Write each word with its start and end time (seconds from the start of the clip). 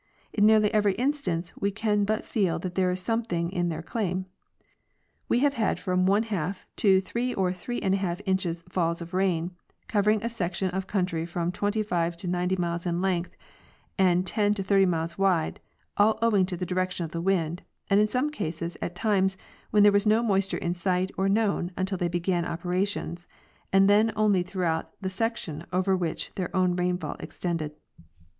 In 0.33 0.47
nearly 0.47 0.73
every 0.73 0.93
instance 0.95 1.55
we 1.55 1.69
can 1.69 2.05
but 2.05 2.25
feel 2.25 2.57
there 2.57 2.89
is 2.89 2.99
something 2.99 3.51
in 3.51 3.69
their 3.69 3.83
claim. 3.83 4.25
We 5.29 5.41
have 5.41 5.53
had 5.53 5.79
from 5.79 6.07
one 6.07 6.23
half 6.23 6.65
to 6.77 7.01
three 7.01 7.35
or 7.35 7.53
three 7.53 7.79
and 7.79 7.93
a 7.93 7.97
half 7.97 8.19
inches 8.25 8.63
falls 8.67 9.03
of 9.03 9.13
rain, 9.13 9.51
covering 9.87 10.23
a 10.23 10.27
section 10.29 10.71
of 10.71 10.87
country 10.87 11.27
from 11.27 11.51
twenty 11.51 11.83
five 11.83 12.17
to 12.17 12.27
ninety 12.27 12.55
miles 12.55 12.87
in 12.87 12.99
length 12.99 13.35
and 13.95 14.25
ten 14.25 14.55
to 14.55 14.63
thirty 14.63 14.87
miles 14.87 15.19
wide, 15.19 15.59
all 15.97 16.17
owing 16.23 16.47
to 16.47 16.57
the 16.57 16.65
direction 16.65 17.03
of 17.05 17.11
the 17.11 17.21
wind, 17.21 17.61
and 17.87 17.99
in 17.99 18.07
some 18.07 18.31
cases 18.31 18.75
at 18.81 18.95
times 18.95 19.37
when 19.69 19.83
there 19.83 19.91
was 19.91 20.07
no 20.07 20.23
moisture 20.23 20.57
in 20.57 20.73
sight 20.73 21.11
or 21.15 21.29
known 21.29 21.69
until 21.77 21.99
they 21.99 22.09
began 22.09 22.43
operations, 22.43 23.27
and 23.71 23.87
then 23.87 24.11
only 24.15 24.41
throughout 24.41 24.99
the 24.99 25.11
section 25.11 25.63
over 25.71 25.95
which 25.95 26.33
their 26.33 26.49
own 26.55 26.75
rainfall 26.75 27.15
extended. 27.19 27.75